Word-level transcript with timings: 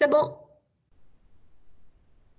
C'est 0.00 0.08
bon. 0.08 0.32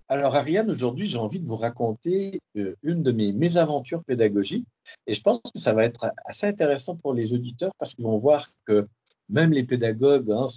Alors, 0.09 0.35
Ariane, 0.35 0.71
aujourd'hui, 0.71 1.05
j'ai 1.05 1.19
envie 1.19 1.39
de 1.39 1.47
vous 1.47 1.55
raconter 1.55 2.41
euh, 2.57 2.75
une 2.81 3.03
de 3.03 3.11
mes 3.11 3.33
mésaventures 3.33 4.03
pédagogiques. 4.03 4.65
Et 5.05 5.13
je 5.13 5.21
pense 5.21 5.39
que 5.53 5.59
ça 5.59 5.71
va 5.71 5.85
être 5.85 6.11
assez 6.25 6.47
intéressant 6.47 6.95
pour 6.95 7.13
les 7.13 7.33
auditeurs 7.33 7.71
parce 7.77 7.93
qu'ils 7.93 8.05
vont 8.05 8.17
voir 8.17 8.49
que 8.65 8.87
même 9.29 9.51
les 9.51 9.61
pédagogues 9.63 10.31
hein, 10.31 10.47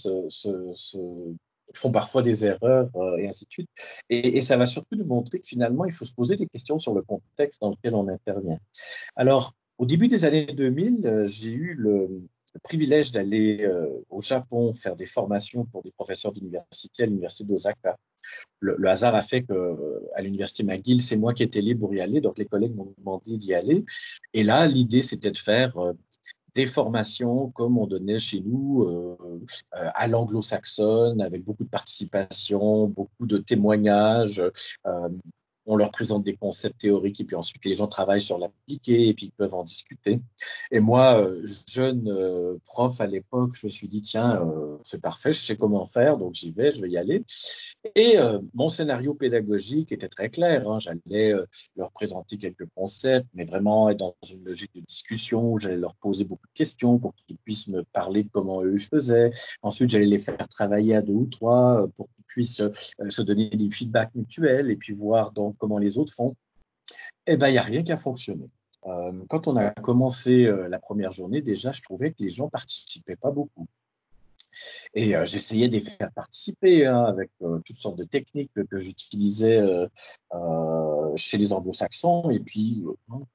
font 1.75 1.93
parfois 1.93 2.23
des 2.23 2.47
erreurs 2.47 2.89
euh, 2.97 3.19
et 3.19 3.29
ainsi 3.29 3.45
de 3.45 3.51
suite. 3.51 3.69
Et, 4.09 4.41
ça 4.41 4.57
va 4.57 4.65
surtout 4.65 4.97
nous 4.97 5.05
montrer 5.05 5.41
que 5.41 5.47
finalement, 5.47 5.85
il 5.85 5.93
faut 5.93 6.07
se 6.07 6.15
poser 6.15 6.37
des 6.37 6.47
questions 6.47 6.79
sur 6.79 6.95
le 6.95 7.03
contexte 7.03 7.61
dans 7.61 7.69
lequel 7.69 7.95
on 7.95 8.09
intervient. 8.09 8.59
Alors, 9.15 9.53
au 9.77 9.85
début 9.85 10.09
des 10.09 10.25
années 10.25 10.47
2000, 10.47 11.07
euh, 11.07 11.25
j'ai 11.27 11.53
eu 11.53 11.75
le, 11.75 12.23
privilège 12.63 13.13
d'aller 13.13 13.69
au 14.11 14.23
Japon 14.23 14.73
faire 14.75 14.97
des 14.97 15.07
formations 15.07 15.65
pour 15.67 15.83
des 15.83 15.91
professeurs 15.91 16.33
d'université 16.33 17.03
à 17.03 17.07
l'université 17.07 17.45
d'Osaka 17.45 17.99
le, 18.61 18.89
hasard 18.89 19.15
a 19.15 19.23
fait 19.23 19.43
que 19.43 20.03
à 20.15 20.23
l'université 20.23 20.63
McGill, 20.63 21.01
c'est 21.01 21.17
moi 21.17 21.35
qui 21.35 21.43
étais 21.43 21.61
libre 21.61 21.81
pour 21.81 21.95
y 21.95 22.01
aller, 22.01 22.21
donc 22.21 22.39
les 22.39 22.47
collègues 22.47 22.75
m'ont 22.75 22.95
demandé 22.99 23.37
d'y 23.37 23.55
aller. 23.55 23.85
Et 24.33 24.43
là, 24.43 24.67
l'idée, 24.67 25.03
c'était 25.03 25.31
de 25.31 25.37
faire 25.37 25.77
euh, 25.79 25.93
des 26.55 26.67
formations 26.67 27.51
comme 27.51 27.79
on 27.79 27.87
donnait 27.87 28.19
chez 28.19 28.41
nous 28.41 28.85
euh, 28.85 29.17
euh, 29.77 29.91
à 29.95 30.07
l'anglo-saxonne, 30.09 31.21
avec 31.21 31.45
beaucoup 31.45 31.65
de 31.65 31.69
participation, 31.69 32.87
beaucoup 32.89 33.27
de 33.27 33.39
témoignages, 33.39 34.43
on 35.67 35.77
leur 35.77 35.91
présente 35.91 36.25
des 36.25 36.37
concepts 36.37 36.81
théoriques 36.81 37.21
et 37.21 37.25
puis 37.25 37.37
ensuite 37.37 37.65
les 37.65 37.75
gens 37.75 37.87
travaillent 37.87 38.21
sur 38.21 38.39
l'appliquer 38.39 39.09
et 39.09 39.15
puis 39.15 39.27
ils 39.27 39.33
peuvent 39.33 39.55
en 39.55 39.65
discuter. 39.65 40.21
Et 40.71 40.81
moi, 40.81 41.21
euh, 41.21 41.45
jeune 41.69 42.09
euh, 42.09 42.59
prof 42.65 43.01
à 43.01 43.07
l'époque, 43.07 43.55
je 43.55 43.67
me 43.67 43.71
suis 43.71 43.89
dit 43.89 44.01
tiens, 44.01 44.43
euh, 44.43 44.77
c'est 44.83 45.01
parfait, 45.01 45.33
je 45.33 45.41
sais 45.41 45.57
comment 45.57 45.87
faire, 45.87 46.19
donc 46.19 46.35
j'y 46.35 46.51
vais, 46.51 46.71
je 46.71 46.81
vais 46.81 46.91
y 46.91 46.99
aller. 46.99 47.25
Et 47.95 48.17
mon 48.55 48.69
scénario 48.69 49.15
pédagogique 49.15 49.93
était 49.93 50.09
très 50.09 50.31
clair. 50.31 50.69
Hein, 50.69 50.79
j'allais 50.79 51.35
leur 51.77 51.91
présenter 51.93 52.39
quelques 52.39 52.67
concepts, 52.75 53.27
mais 53.35 53.45
vraiment 53.45 53.91
être 53.91 53.99
dans 53.99 54.17
une 54.31 54.45
logique 54.45 54.71
de 54.75 54.81
discussion 54.81 55.55
j'allais 55.59 55.77
leur 55.77 55.95
poser 55.97 56.25
beaucoup 56.25 56.47
de 56.47 56.53
questions 56.53 56.99
pour 56.99 57.15
qu'ils 57.15 57.37
puissent 57.37 57.69
me 57.69 57.83
parler 57.85 58.25
de 58.25 58.29
comment 58.33 58.63
eux 58.63 58.79
faisaient. 58.79 59.31
Ensuite, 59.63 59.91
j'allais 59.91 60.07
les 60.07 60.19
faire 60.19 60.49
travailler 60.49 60.95
à 60.95 61.03
deux 61.03 61.13
ou 61.13 61.27
trois 61.27 61.87
pour 61.97 62.07
qu'ils 62.07 62.24
puissent 62.35 62.63
se 63.09 63.23
donner 63.23 63.49
des 63.49 63.71
feedbacks 63.71 64.13
mutuels 64.17 64.69
et 64.69 64.75
puis 64.75 64.93
voir 64.93 65.31
donc 65.31 65.57
comment 65.57 65.79
les 65.79 65.99
autres 65.99 66.13
font, 66.13 66.35
eh 67.29 67.37
ben, 67.37 67.47
il 67.47 67.53
n'y 67.53 67.59
a 67.59 67.63
rien 67.63 67.85
qui 67.85 67.93
a 67.93 67.97
fonctionné. 67.97 68.51
Euh, 68.87 69.13
quand 69.29 69.47
on 69.47 69.57
a 69.57 69.71
commencé 69.71 70.45
euh, 70.45 70.69
la 70.69 70.81
première 70.81 71.13
journée, 71.13 71.43
déjà, 71.43 71.71
je 71.71 71.81
trouvais 71.81 72.11
que 72.11 72.25
les 72.25 72.31
gens 72.31 72.49
participaient 72.49 73.15
pas 73.15 73.31
beaucoup. 73.31 73.69
Et 74.95 75.17
euh, 75.17 75.25
j'essayais 75.25 75.69
de 75.69 75.75
les 75.75 75.81
faire 75.81 76.11
participer 76.15 76.87
hein, 76.87 77.03
avec 77.03 77.31
toutes 77.41 77.77
sortes 77.77 77.99
de 77.99 78.05
techniques 78.05 78.53
que 78.55 78.79
j'utilisais 78.79 79.61
chez 81.17 81.39
les 81.39 81.53
anglo-saxons. 81.53 82.31
Et 82.31 82.41
puis, 82.41 82.85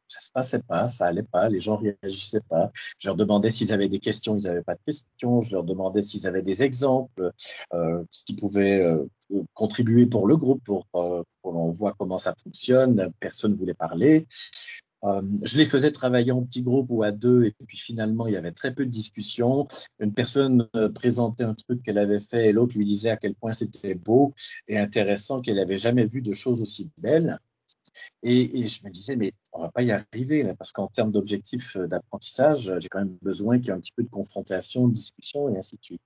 ça 0.08 0.22
se 0.22 0.32
passait 0.32 0.64
pas, 0.64 0.90
ça 0.90 1.06
allait 1.08 1.24
pas, 1.24 1.50
les 1.50 1.60
gens 1.60 1.78
réagissaient 1.78 2.42
pas. 2.50 2.72
Je 2.98 3.08
leur 3.08 3.16
demandais 3.16 3.50
s'ils 3.50 3.74
avaient 3.74 3.90
des 3.90 4.00
questions, 4.00 4.38
ils 4.38 4.44
n'avaient 4.44 4.64
pas 4.64 4.76
de 4.76 4.82
questions. 4.86 5.42
Je 5.42 5.52
leur 5.52 5.64
demandais 5.64 6.02
s'ils 6.02 6.28
avaient 6.28 6.42
des 6.42 6.64
exemples 6.64 7.32
qui 8.26 8.36
pouvaient 8.36 8.82
contribuer 9.54 10.06
pour 10.06 10.28
le 10.28 10.38
groupe, 10.38 10.64
pour, 10.64 10.88
pour 10.92 11.26
qu'on 11.42 11.72
voit 11.72 11.94
comment 11.98 12.18
ça 12.18 12.34
fonctionne. 12.42 13.12
Personne 13.20 13.52
ne 13.52 13.58
voulait 13.58 13.74
parler. 13.74 14.28
Euh, 15.04 15.22
je 15.44 15.58
les 15.58 15.66
faisais 15.66 15.92
travailler 15.92 16.32
en 16.32 16.44
petits 16.44 16.62
groupes 16.62 16.90
ou 16.90 17.04
à 17.04 17.12
deux, 17.12 17.46
et 17.46 17.56
puis 17.66 17.78
finalement, 17.78 18.28
il 18.28 18.34
y 18.34 18.38
avait 18.38 18.52
très 18.52 18.74
peu 18.74 18.86
de 18.86 18.92
discussions. 18.92 19.68
Une 20.00 20.14
personne 20.14 20.68
euh, 20.76 20.90
présentait 20.90 21.44
un 21.44 21.56
truc 21.56 21.84
qu'elle 21.84 21.98
avait 21.98 22.20
fait 22.20 22.50
et 22.50 22.52
l'autre 22.52 22.78
lui 22.78 22.86
disait 22.86 23.12
à 23.12 23.18
quel 23.18 23.36
point 23.36 23.54
c'était 23.54 23.96
beau 23.96 24.34
et 24.68 24.78
intéressant, 24.78 25.42
qu'elle 25.42 25.56
n'avait 25.56 25.78
jamais 25.78 26.06
vu 26.06 26.22
de 26.22 26.34
choses 26.34 26.62
aussi 26.62 26.90
belles. 26.98 27.40
Et, 28.24 28.68
je 28.68 28.86
me 28.86 28.92
disais, 28.92 29.16
mais 29.16 29.34
on 29.54 29.62
va 29.62 29.72
pas 29.72 29.82
y 29.82 29.92
arriver, 29.92 30.44
là, 30.44 30.54
parce 30.56 30.72
qu'en 30.74 30.88
termes 30.88 31.12
d'objectifs 31.12 31.78
euh, 31.78 31.88
d'apprentissage, 31.88 32.74
j'ai 32.80 32.90
quand 32.90 33.00
même 33.00 33.18
besoin 33.22 33.58
qu'il 33.58 33.68
y 33.68 33.70
ait 33.70 33.74
un 33.74 33.80
petit 33.80 33.94
peu 33.96 34.04
de 34.04 34.10
confrontation, 34.10 34.88
de 34.88 34.94
discussion 34.94 35.50
et 35.50 35.58
ainsi 35.58 35.78
de 35.78 35.84
suite. 35.84 36.02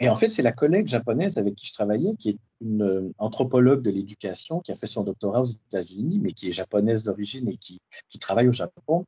Et 0.00 0.08
en 0.08 0.14
fait, 0.14 0.28
c'est 0.28 0.42
la 0.42 0.52
collègue 0.52 0.86
japonaise 0.86 1.38
avec 1.38 1.56
qui 1.56 1.66
je 1.66 1.72
travaillais, 1.72 2.14
qui 2.16 2.30
est 2.30 2.38
une 2.60 2.82
euh, 2.82 3.12
anthropologue 3.18 3.82
de 3.82 3.90
l'éducation, 3.90 4.60
qui 4.60 4.70
a 4.70 4.76
fait 4.76 4.86
son 4.86 5.02
doctorat 5.02 5.40
aux 5.40 5.44
États-Unis, 5.44 6.20
mais 6.20 6.32
qui 6.32 6.48
est 6.48 6.52
japonaise 6.52 7.02
d'origine 7.02 7.48
et 7.48 7.56
qui, 7.56 7.80
travaille 8.20 8.48
au 8.48 8.52
Japon, 8.52 9.06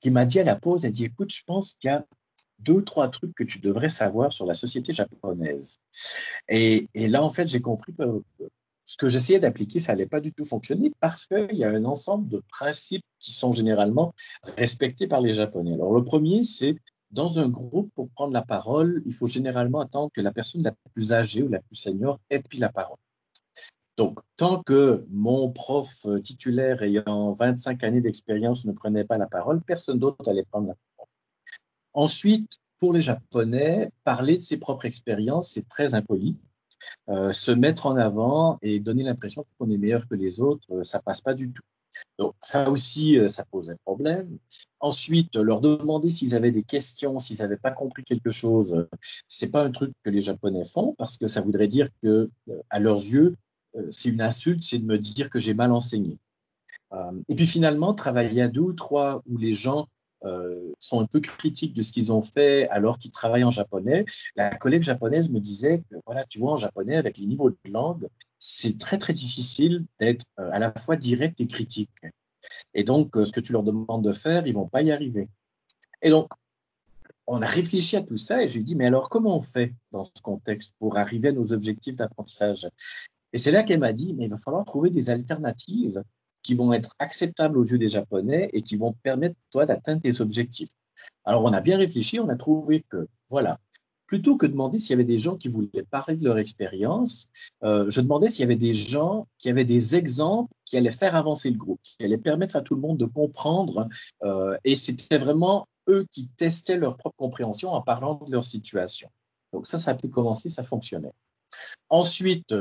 qui 0.00 0.10
m'a 0.10 0.26
dit 0.26 0.40
à 0.40 0.44
la 0.44 0.56
pause, 0.56 0.84
elle 0.84 0.92
dit, 0.92 1.04
écoute, 1.04 1.32
je 1.32 1.42
pense 1.46 1.74
qu'il 1.74 1.88
y 1.88 1.92
a 1.92 2.04
deux 2.58 2.82
trois 2.84 3.08
trucs 3.08 3.34
que 3.34 3.44
tu 3.44 3.58
devrais 3.60 3.88
savoir 3.88 4.32
sur 4.32 4.44
la 4.44 4.54
société 4.54 4.92
japonaise. 4.92 5.76
Et, 6.48 6.88
et 6.94 7.08
là, 7.08 7.22
en 7.22 7.30
fait, 7.30 7.46
j'ai 7.48 7.60
compris 7.62 7.94
que 7.94 8.22
ce 8.90 8.96
que 8.96 9.08
j'essayais 9.08 9.38
d'appliquer, 9.38 9.78
ça 9.78 9.92
n'allait 9.92 10.06
pas 10.06 10.20
du 10.20 10.32
tout 10.32 10.44
fonctionner 10.44 10.92
parce 11.00 11.26
qu'il 11.26 11.56
y 11.56 11.64
a 11.64 11.70
un 11.70 11.84
ensemble 11.84 12.28
de 12.28 12.42
principes 12.48 13.04
qui 13.20 13.30
sont 13.30 13.52
généralement 13.52 14.14
respectés 14.58 15.06
par 15.06 15.20
les 15.20 15.32
Japonais. 15.32 15.74
Alors, 15.74 15.94
le 15.94 16.02
premier, 16.02 16.42
c'est 16.42 16.74
dans 17.10 17.38
un 17.38 17.48
groupe, 17.48 17.92
pour 17.94 18.08
prendre 18.10 18.32
la 18.32 18.42
parole, 18.42 19.02
il 19.06 19.12
faut 19.12 19.26
généralement 19.26 19.80
attendre 19.80 20.10
que 20.12 20.20
la 20.20 20.32
personne 20.32 20.62
la 20.62 20.74
plus 20.94 21.12
âgée 21.12 21.42
ou 21.42 21.48
la 21.48 21.60
plus 21.60 21.76
senior 21.76 22.18
ait 22.30 22.40
pris 22.40 22.58
la 22.58 22.68
parole. 22.68 22.98
Donc, 23.96 24.20
tant 24.36 24.62
que 24.62 25.04
mon 25.10 25.50
prof 25.50 26.06
titulaire 26.22 26.82
ayant 26.82 27.32
25 27.32 27.84
années 27.84 28.00
d'expérience 28.00 28.64
ne 28.64 28.72
prenait 28.72 29.04
pas 29.04 29.18
la 29.18 29.26
parole, 29.26 29.60
personne 29.60 29.98
d'autre 29.98 30.28
allait 30.28 30.44
prendre 30.44 30.68
la 30.68 30.74
parole. 30.96 31.10
Ensuite, 31.92 32.60
pour 32.78 32.92
les 32.92 33.00
Japonais, 33.00 33.90
parler 34.04 34.38
de 34.38 34.42
ses 34.42 34.58
propres 34.58 34.86
expériences, 34.86 35.50
c'est 35.50 35.68
très 35.68 35.94
impoli. 35.94 36.36
Euh, 37.10 37.32
se 37.32 37.50
mettre 37.50 37.86
en 37.86 37.96
avant 37.96 38.58
et 38.62 38.80
donner 38.80 39.02
l'impression 39.02 39.44
qu'on 39.58 39.70
est 39.70 39.76
meilleur 39.76 40.08
que 40.08 40.14
les 40.14 40.40
autres, 40.40 40.82
ça 40.82 41.00
passe 41.00 41.20
pas 41.20 41.34
du 41.34 41.52
tout. 41.52 41.62
Donc 42.18 42.34
ça 42.40 42.70
aussi, 42.70 43.18
euh, 43.18 43.28
ça 43.28 43.44
pose 43.44 43.70
un 43.70 43.76
problème. 43.84 44.38
Ensuite, 44.78 45.36
leur 45.36 45.60
demander 45.60 46.10
s'ils 46.10 46.34
avaient 46.34 46.52
des 46.52 46.62
questions, 46.62 47.18
s'ils 47.18 47.38
n'avaient 47.38 47.56
pas 47.56 47.70
compris 47.70 48.04
quelque 48.04 48.30
chose, 48.30 48.86
c'est 49.28 49.50
pas 49.50 49.64
un 49.64 49.70
truc 49.70 49.92
que 50.04 50.10
les 50.10 50.20
Japonais 50.20 50.64
font 50.64 50.94
parce 50.98 51.16
que 51.18 51.26
ça 51.26 51.40
voudrait 51.40 51.68
dire 51.68 51.88
que, 52.02 52.30
euh, 52.48 52.62
à 52.70 52.78
leurs 52.78 52.98
yeux, 52.98 53.36
euh, 53.76 53.86
c'est 53.90 54.10
une 54.10 54.20
insulte, 54.20 54.62
c'est 54.62 54.78
de 54.78 54.86
me 54.86 54.98
dire 54.98 55.30
que 55.30 55.38
j'ai 55.38 55.54
mal 55.54 55.72
enseigné. 55.72 56.18
et 57.28 57.34
puis 57.36 57.46
finalement, 57.46 57.94
travailler 57.94 58.42
à 58.42 58.48
deux 58.48 58.60
ou 58.60 58.72
trois 58.72 59.22
où 59.26 59.38
les 59.38 59.52
gens 59.52 59.86
sont 60.80 61.00
un 61.00 61.06
peu 61.06 61.20
critiques 61.20 61.72
de 61.72 61.82
ce 61.82 61.92
qu'ils 61.92 62.12
ont 62.12 62.20
fait 62.20 62.68
alors 62.68 62.98
qu'ils 62.98 63.12
travaillent 63.12 63.44
en 63.44 63.50
japonais. 63.50 64.04
La 64.36 64.50
collègue 64.54 64.82
japonaise 64.82 65.30
me 65.30 65.38
disait 65.38 65.82
que, 65.88 65.96
voilà, 66.04 66.24
tu 66.28 66.40
vois, 66.40 66.52
en 66.52 66.56
japonais, 66.56 66.96
avec 66.96 67.16
les 67.16 67.26
niveaux 67.26 67.48
de 67.48 67.56
langue, 67.64 68.08
c'est 68.40 68.78
très 68.78 68.98
très 68.98 69.12
difficile 69.12 69.84
d'être 70.00 70.24
euh, 70.38 70.50
à 70.52 70.58
la 70.58 70.72
fois 70.72 70.96
direct 70.96 71.40
et 71.40 71.46
critique. 71.46 71.90
Et 72.74 72.84
donc, 72.84 73.16
euh, 73.16 73.26
ce 73.26 73.32
que 73.32 73.40
tu 73.40 73.52
leur 73.52 73.62
demandes 73.62 74.02
de 74.02 74.12
faire, 74.12 74.46
ils 74.46 74.54
vont 74.54 74.68
pas 74.68 74.82
y 74.82 74.90
arriver. 74.90 75.28
Et 76.02 76.10
donc, 76.10 76.32
on 77.26 77.42
a 77.42 77.46
réfléchi 77.46 77.96
à 77.96 78.02
tout 78.02 78.16
ça 78.16 78.42
et 78.42 78.48
j'ai 78.48 78.62
dit, 78.62 78.74
mais 78.74 78.86
alors 78.86 79.08
comment 79.08 79.36
on 79.36 79.40
fait 79.40 79.74
dans 79.92 80.02
ce 80.02 80.20
contexte 80.22 80.74
pour 80.78 80.96
arriver 80.96 81.28
à 81.28 81.32
nos 81.32 81.52
objectifs 81.52 81.96
d'apprentissage? 81.96 82.66
Et 83.32 83.38
c'est 83.38 83.52
là 83.52 83.62
qu'elle 83.62 83.78
m'a 83.78 83.92
dit, 83.92 84.14
mais 84.14 84.24
il 84.24 84.30
va 84.30 84.38
falloir 84.38 84.64
trouver 84.64 84.90
des 84.90 85.10
alternatives 85.10 86.02
qui 86.42 86.54
vont 86.54 86.72
être 86.72 86.96
acceptables 86.98 87.58
aux 87.58 87.64
yeux 87.64 87.78
des 87.78 87.88
Japonais 87.88 88.48
et 88.54 88.62
qui 88.62 88.76
vont 88.76 88.94
permettre, 89.02 89.36
toi, 89.50 89.66
d'atteindre 89.66 90.02
tes 90.02 90.20
objectifs. 90.20 90.70
Alors, 91.24 91.44
on 91.44 91.52
a 91.52 91.60
bien 91.60 91.76
réfléchi, 91.76 92.18
on 92.18 92.28
a 92.28 92.36
trouvé 92.36 92.84
que, 92.88 93.06
voilà, 93.28 93.60
plutôt 94.10 94.36
que 94.36 94.44
de 94.44 94.50
demander 94.50 94.80
s'il 94.80 94.90
y 94.90 94.94
avait 94.94 95.04
des 95.04 95.20
gens 95.20 95.36
qui 95.36 95.46
voulaient 95.46 95.84
parler 95.88 96.16
de 96.16 96.24
leur 96.24 96.36
expérience, 96.36 97.28
euh, 97.62 97.88
je 97.90 98.00
demandais 98.00 98.26
s'il 98.26 98.40
y 98.40 98.44
avait 98.44 98.56
des 98.56 98.74
gens 98.74 99.28
qui 99.38 99.48
avaient 99.48 99.64
des 99.64 99.94
exemples 99.94 100.52
qui 100.64 100.76
allaient 100.76 100.90
faire 100.90 101.14
avancer 101.14 101.48
le 101.48 101.56
groupe, 101.56 101.78
qui 101.84 102.04
allaient 102.04 102.18
permettre 102.18 102.56
à 102.56 102.60
tout 102.60 102.74
le 102.74 102.80
monde 102.80 102.98
de 102.98 103.04
comprendre. 103.04 103.88
Euh, 104.24 104.58
et 104.64 104.74
c'était 104.74 105.16
vraiment 105.16 105.68
eux 105.88 106.06
qui 106.10 106.26
testaient 106.26 106.76
leur 106.76 106.96
propre 106.96 107.14
compréhension 107.18 107.70
en 107.70 107.82
parlant 107.82 108.14
de 108.26 108.32
leur 108.32 108.42
situation. 108.42 109.08
Donc 109.52 109.68
ça, 109.68 109.78
ça 109.78 109.92
a 109.92 109.94
pu 109.94 110.08
commencer, 110.08 110.48
ça 110.48 110.64
fonctionnait. 110.64 111.12
Ensuite, 111.88 112.52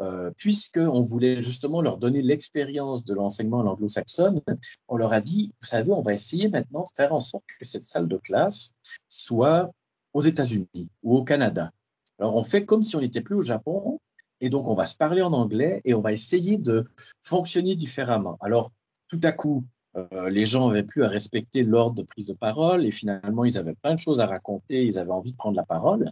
euh, 0.00 0.30
puisqu'on 0.36 1.02
voulait 1.02 1.40
justement 1.40 1.80
leur 1.80 1.96
donner 1.96 2.20
l'expérience 2.20 3.06
de 3.06 3.14
l'enseignement 3.14 3.60
en 3.60 3.66
anglo-saxonne, 3.68 4.42
on 4.88 4.98
leur 4.98 5.14
a 5.14 5.22
dit, 5.22 5.54
vous 5.62 5.66
savez, 5.66 5.92
on 5.92 6.02
va 6.02 6.12
essayer 6.12 6.50
maintenant 6.50 6.82
de 6.82 6.90
faire 6.94 7.14
en 7.14 7.20
sorte 7.20 7.44
que 7.58 7.64
cette 7.64 7.84
salle 7.84 8.06
de 8.06 8.18
classe 8.18 8.72
soit 9.08 9.70
aux 10.12 10.22
États-Unis 10.22 10.88
ou 11.02 11.16
au 11.16 11.24
Canada. 11.24 11.72
Alors 12.18 12.36
on 12.36 12.44
fait 12.44 12.64
comme 12.64 12.82
si 12.82 12.96
on 12.96 13.00
n'était 13.00 13.20
plus 13.20 13.34
au 13.34 13.42
Japon 13.42 14.00
et 14.40 14.48
donc 14.50 14.68
on 14.68 14.74
va 14.74 14.86
se 14.86 14.96
parler 14.96 15.22
en 15.22 15.32
anglais 15.32 15.80
et 15.84 15.94
on 15.94 16.00
va 16.00 16.12
essayer 16.12 16.56
de 16.56 16.86
fonctionner 17.22 17.76
différemment. 17.76 18.36
Alors 18.40 18.70
tout 19.08 19.20
à 19.22 19.32
coup, 19.32 19.64
euh, 19.96 20.30
les 20.30 20.44
gens 20.44 20.68
n'avaient 20.68 20.84
plus 20.84 21.02
à 21.02 21.08
respecter 21.08 21.64
l'ordre 21.64 21.96
de 21.96 22.02
prise 22.02 22.26
de 22.26 22.32
parole 22.32 22.86
et 22.86 22.90
finalement 22.90 23.44
ils 23.44 23.58
avaient 23.58 23.74
plein 23.74 23.94
de 23.94 23.98
choses 23.98 24.20
à 24.20 24.26
raconter, 24.26 24.84
ils 24.84 24.98
avaient 24.98 25.10
envie 25.10 25.32
de 25.32 25.36
prendre 25.36 25.56
la 25.56 25.64
parole. 25.64 26.10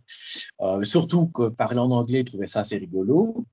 Euh, 0.60 0.82
surtout 0.84 1.28
que 1.28 1.48
parler 1.48 1.78
en 1.78 1.90
anglais, 1.90 2.20
ils 2.20 2.24
trouvaient 2.24 2.46
ça 2.46 2.60
assez 2.60 2.76
rigolo. 2.76 3.44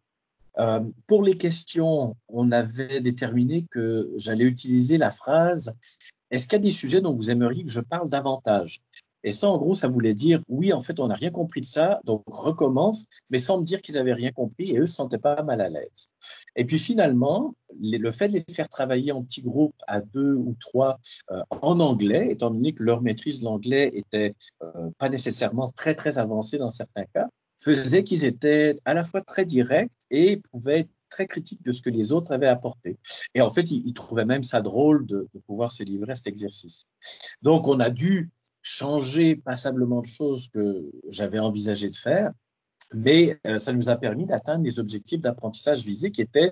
Euh, 0.58 0.80
pour 1.08 1.22
les 1.24 1.36
questions, 1.36 2.16
on 2.30 2.50
avait 2.52 3.02
déterminé 3.02 3.66
que 3.70 4.12
j'allais 4.16 4.46
utiliser 4.46 4.98
la 4.98 5.12
phrase 5.12 5.76
Est-ce 6.32 6.48
qu'il 6.48 6.54
y 6.54 6.56
a 6.56 6.60
des 6.60 6.72
sujets 6.72 7.02
dont 7.02 7.14
vous 7.14 7.30
aimeriez 7.30 7.64
que 7.64 7.72
je 7.72 7.82
parle 7.82 8.10
davantage? 8.10 8.82
Et 9.26 9.32
ça, 9.32 9.50
en 9.50 9.58
gros, 9.58 9.74
ça 9.74 9.88
voulait 9.88 10.14
dire, 10.14 10.40
oui, 10.48 10.72
en 10.72 10.82
fait, 10.82 11.00
on 11.00 11.08
n'a 11.08 11.16
rien 11.16 11.32
compris 11.32 11.60
de 11.60 11.66
ça, 11.66 12.00
donc 12.06 12.24
recommence, 12.28 13.06
mais 13.32 13.40
sans 13.40 13.60
me 13.60 13.66
dire 13.66 13.82
qu'ils 13.82 13.98
avaient 13.98 14.14
rien 14.14 14.32
compris 14.32 14.70
et 14.70 14.78
eux 14.78 14.86
se 14.86 14.94
sentaient 14.94 15.18
pas 15.18 15.42
mal 15.42 15.62
à 15.62 15.70
l'aise. 15.70 16.10
Et 16.56 16.64
puis 16.64 16.78
finalement, 16.78 17.56
le 17.82 18.12
fait 18.12 18.28
de 18.28 18.34
les 18.34 18.44
faire 18.54 18.70
travailler 18.70 19.12
en 19.12 19.24
petits 19.24 19.42
groupes 19.42 19.76
à 19.88 20.00
deux 20.00 20.36
ou 20.36 20.54
trois 20.60 21.00
euh, 21.32 21.42
en 21.62 21.80
anglais, 21.80 22.28
étant 22.30 22.52
donné 22.52 22.74
que 22.74 22.84
leur 22.84 23.02
maîtrise 23.02 23.40
de 23.40 23.46
l'anglais 23.46 23.90
était 23.96 24.36
euh, 24.62 24.92
pas 25.00 25.10
nécessairement 25.10 25.70
très 25.70 25.96
très 25.96 26.20
avancée 26.20 26.60
dans 26.60 26.70
certains 26.70 27.06
cas, 27.06 27.28
faisait 27.58 28.04
qu'ils 28.04 28.26
étaient 28.26 28.76
à 28.86 28.94
la 28.94 29.04
fois 29.04 29.22
très 29.22 29.44
directs 29.44 29.92
et 30.12 30.40
pouvaient 30.52 30.82
être 30.82 30.90
très 31.10 31.26
critiques 31.26 31.64
de 31.64 31.72
ce 31.72 31.82
que 31.82 31.90
les 31.90 32.14
autres 32.14 32.32
avaient 32.32 32.48
apporté. 32.48 32.98
Et 33.34 33.42
en 33.42 33.50
fait, 33.50 33.72
ils, 33.72 33.94
trouvaient 33.94 34.26
même 34.26 34.44
ça 34.44 34.62
drôle 34.62 35.06
de 35.06 35.28
pouvoir 35.48 35.72
se 35.72 35.82
livrer 35.84 36.12
à 36.12 36.16
cet 36.16 36.28
exercice. 36.28 36.84
Donc, 37.42 37.68
on 37.68 37.80
a 37.80 37.90
dû 37.90 38.32
changer 38.66 39.36
passablement 39.36 40.02
de 40.02 40.08
choses 40.08 40.48
que 40.48 40.92
j'avais 41.08 41.38
envisagé 41.38 41.88
de 41.88 41.96
faire, 41.96 42.32
mais 42.96 43.38
euh, 43.46 43.60
ça 43.60 43.74
nous 43.74 43.90
a 43.90 43.96
permis 43.96 44.26
d'atteindre 44.26 44.64
les 44.64 44.80
objectifs 44.80 45.22
d'apprentissage 45.22 45.86
visés 45.86 46.12
qui 46.12 46.22
étaient 46.22 46.52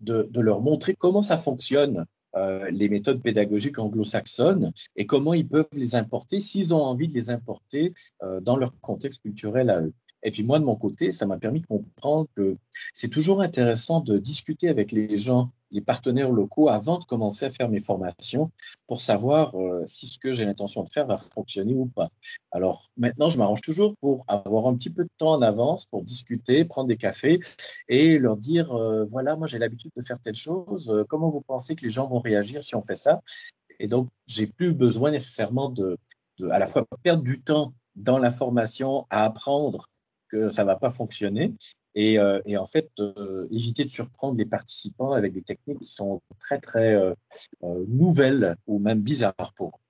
de, 0.00 0.28
de, 0.30 0.40
leur 0.40 0.60
montrer 0.60 0.94
comment 0.94 1.22
ça 1.22 1.38
fonctionne 1.38 2.04
euh, 2.34 2.70
les 2.70 2.90
méthodes 2.90 3.22
pédagogiques 3.22 3.78
anglo-saxonnes 3.78 4.70
et 4.96 5.06
comment 5.06 5.32
ils 5.32 5.48
peuvent 5.48 5.66
les 5.72 5.94
importer 5.94 6.40
s'ils 6.40 6.74
ont 6.74 6.82
envie 6.82 7.08
de 7.08 7.14
les 7.14 7.30
importer 7.30 7.94
euh, 8.22 8.40
dans 8.40 8.58
leur 8.58 8.78
contexte 8.82 9.22
culturel 9.22 9.70
à 9.70 9.80
eux. 9.80 9.94
Et 10.22 10.30
puis 10.30 10.42
moi, 10.42 10.58
de 10.58 10.64
mon 10.64 10.76
côté, 10.76 11.10
ça 11.10 11.24
m'a 11.24 11.38
permis 11.38 11.62
de 11.62 11.66
comprendre 11.66 12.28
que 12.34 12.58
c'est 12.92 13.08
toujours 13.08 13.40
intéressant 13.40 14.00
de 14.00 14.18
discuter 14.18 14.68
avec 14.68 14.92
les 14.92 15.16
gens, 15.16 15.52
les 15.70 15.80
partenaires 15.80 16.30
locaux, 16.30 16.68
avant 16.68 16.98
de 16.98 17.04
commencer 17.04 17.46
à 17.46 17.50
faire 17.50 17.68
mes 17.68 17.80
formations 17.80 18.50
pour 18.86 19.00
savoir 19.00 19.54
euh, 19.56 19.82
si 19.86 20.06
ce 20.06 20.18
que 20.18 20.32
j'ai 20.32 20.44
l'intention 20.44 20.82
de 20.82 20.88
faire 20.88 21.06
va 21.06 21.16
fonctionner 21.16 21.74
ou 21.74 21.86
pas. 21.86 22.08
Alors 22.52 22.86
maintenant, 22.96 23.28
je 23.28 23.38
m'arrange 23.38 23.60
toujours 23.60 23.94
pour 24.00 24.24
avoir 24.28 24.66
un 24.66 24.74
petit 24.76 24.90
peu 24.90 25.04
de 25.04 25.10
temps 25.18 25.32
en 25.32 25.42
avance 25.42 25.86
pour 25.86 26.02
discuter, 26.02 26.64
prendre 26.64 26.88
des 26.88 26.96
cafés 26.96 27.40
et 27.88 28.18
leur 28.18 28.36
dire, 28.36 28.72
euh, 28.72 29.04
voilà, 29.04 29.36
moi 29.36 29.46
j'ai 29.46 29.58
l'habitude 29.58 29.92
de 29.96 30.02
faire 30.02 30.20
telle 30.20 30.34
chose, 30.34 30.90
euh, 30.90 31.04
comment 31.08 31.30
vous 31.30 31.42
pensez 31.42 31.74
que 31.74 31.82
les 31.82 31.90
gens 31.90 32.06
vont 32.06 32.18
réagir 32.18 32.62
si 32.62 32.74
on 32.74 32.82
fait 32.82 32.94
ça? 32.94 33.22
Et 33.78 33.88
donc, 33.88 34.08
j'ai 34.26 34.46
plus 34.46 34.72
besoin 34.72 35.10
nécessairement 35.10 35.68
de, 35.68 35.98
à 36.50 36.58
la 36.58 36.66
fois 36.66 36.86
perdre 37.02 37.22
du 37.22 37.42
temps 37.42 37.74
dans 37.94 38.18
la 38.18 38.30
formation 38.30 39.06
à 39.10 39.24
apprendre 39.24 39.88
que 40.28 40.48
ça 40.48 40.64
va 40.64 40.76
pas 40.76 40.90
fonctionner 40.90 41.54
et, 41.96 42.18
euh, 42.18 42.40
et 42.44 42.56
en 42.56 42.66
fait 42.66 42.90
euh, 43.00 43.48
éviter 43.50 43.82
de 43.82 43.88
surprendre 43.88 44.38
les 44.38 44.44
participants 44.44 45.12
avec 45.12 45.32
des 45.32 45.42
techniques 45.42 45.80
qui 45.80 45.88
sont 45.88 46.20
très 46.38 46.60
très 46.60 46.94
euh, 46.94 47.14
nouvelles 47.88 48.56
ou 48.66 48.78
même 48.78 49.00
bizarres 49.00 49.52
pour 49.56 49.68
eux. 49.68 49.80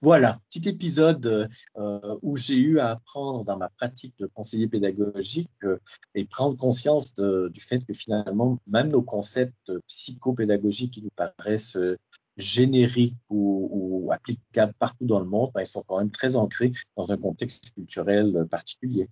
Voilà, 0.00 0.40
petit 0.50 0.66
épisode 0.70 1.50
où 2.22 2.36
j'ai 2.36 2.56
eu 2.56 2.78
à 2.78 2.92
apprendre 2.92 3.44
dans 3.44 3.58
ma 3.58 3.68
pratique 3.68 4.14
de 4.18 4.26
conseiller 4.26 4.68
pédagogique 4.68 5.50
et 6.14 6.24
prendre 6.24 6.56
conscience 6.56 7.14
du 7.14 7.60
fait 7.60 7.84
que 7.84 7.92
finalement, 7.92 8.58
même 8.66 8.88
nos 8.88 9.02
concepts 9.02 9.72
psychopédagogiques 9.86 10.94
qui 10.94 11.02
nous 11.02 11.10
paraissent 11.14 11.76
génériques 12.38 13.16
ou, 13.28 13.68
ou 14.06 14.12
applicables 14.12 14.72
partout 14.78 15.04
dans 15.04 15.20
le 15.20 15.26
monde, 15.26 15.50
ben, 15.54 15.60
ils 15.60 15.66
sont 15.66 15.84
quand 15.86 15.98
même 15.98 16.10
très 16.10 16.36
ancrés 16.36 16.72
dans 16.96 17.12
un 17.12 17.18
contexte 17.18 17.74
culturel 17.74 18.46
particulier. 18.50 19.10